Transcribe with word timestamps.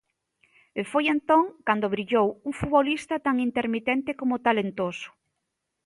E 0.79 0.81
foi 0.91 1.05
entón 1.15 1.43
cando 1.67 1.91
brillou 1.95 2.27
un 2.47 2.53
futbolista 2.59 3.15
tan 3.25 3.35
intermitente 3.47 4.11
como 4.19 4.41
talentoso. 4.47 5.09